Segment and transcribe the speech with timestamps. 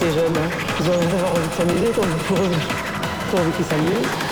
[0.00, 0.36] ces jeunes.
[0.36, 0.48] Hein.
[0.80, 2.04] Ils ont envie de s'amuser, pour
[2.38, 2.50] eux,
[3.30, 4.25] pour envie.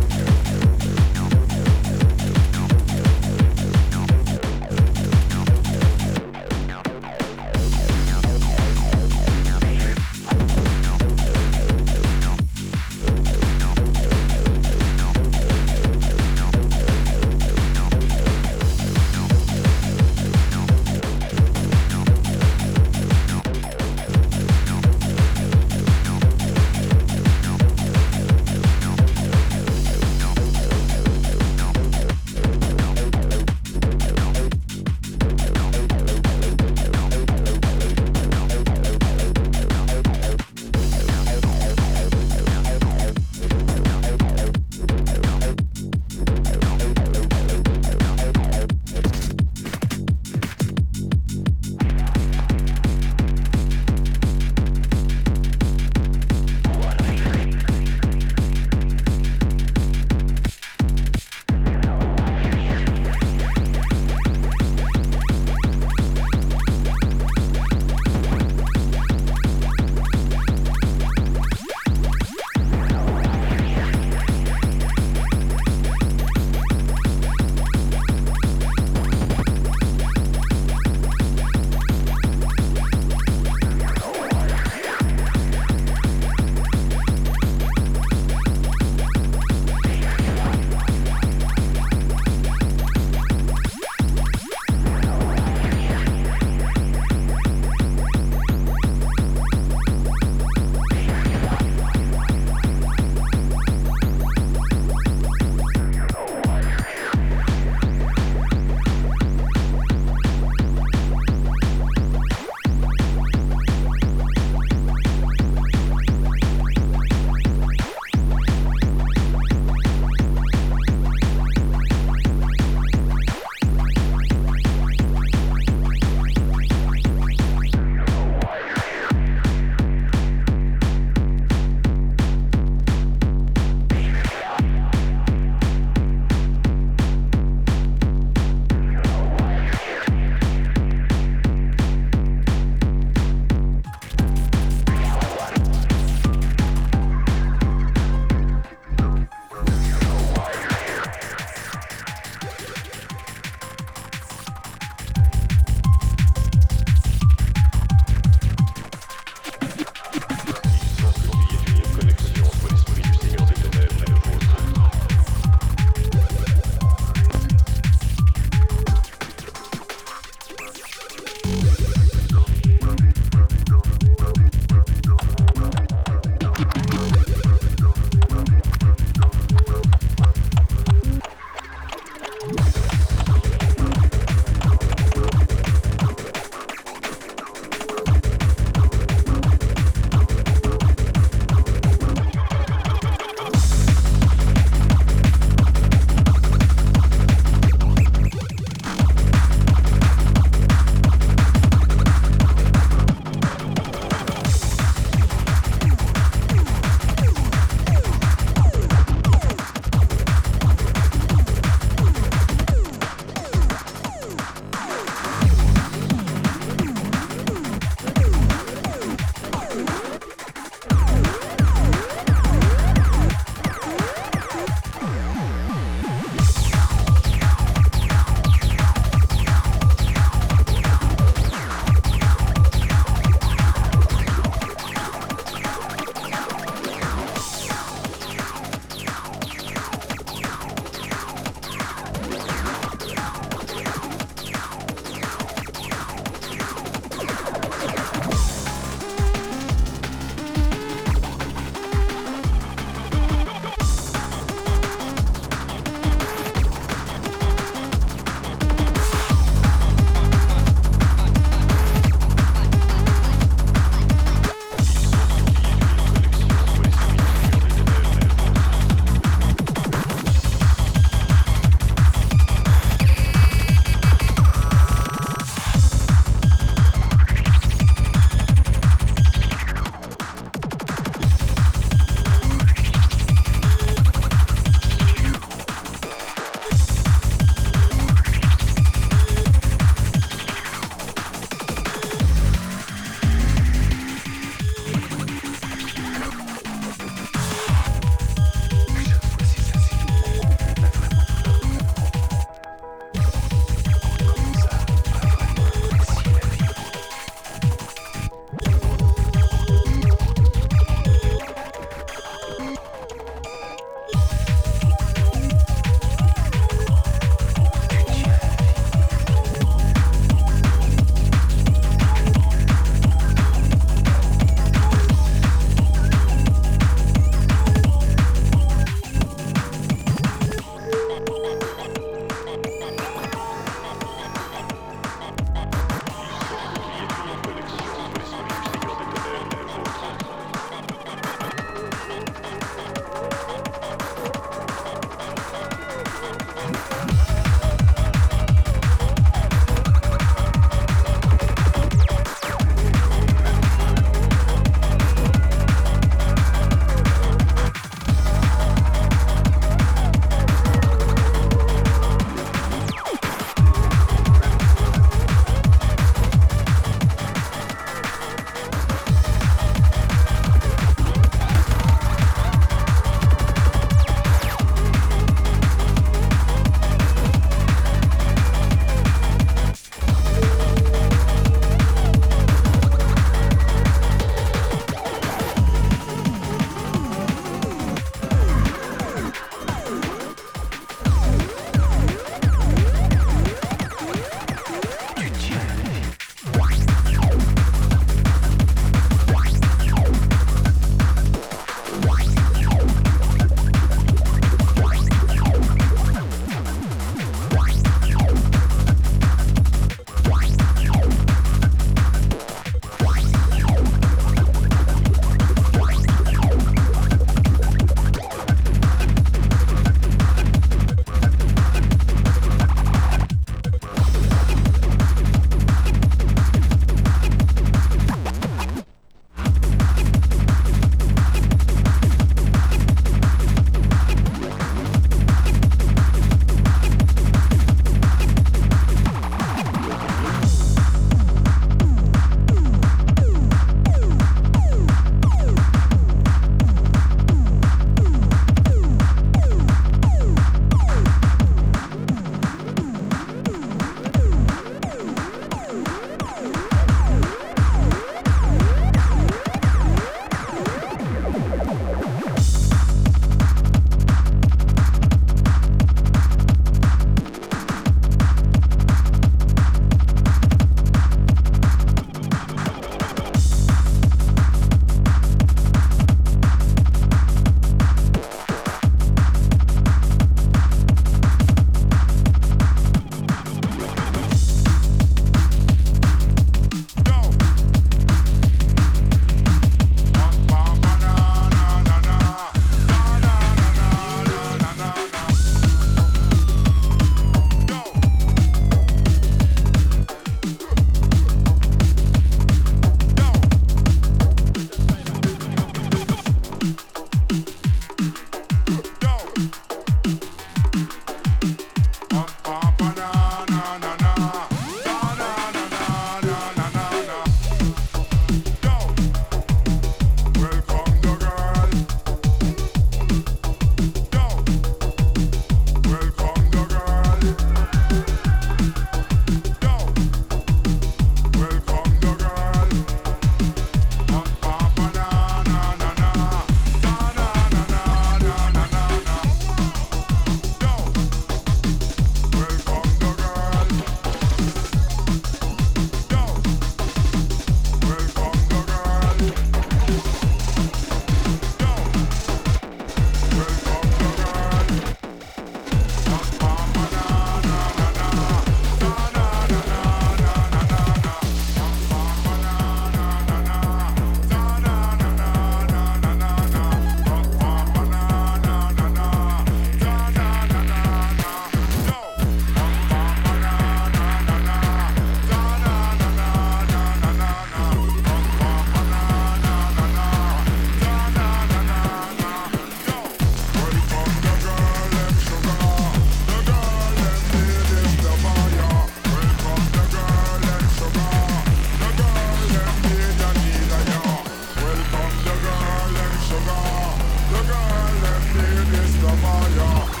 [597.31, 600.00] The girl them need is the.